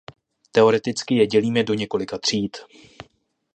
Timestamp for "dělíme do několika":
1.27-2.17